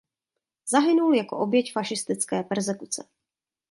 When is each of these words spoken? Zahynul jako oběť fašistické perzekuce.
Zahynul 0.65 1.15
jako 1.15 1.37
oběť 1.39 1.71
fašistické 1.71 2.43
perzekuce. 2.43 3.07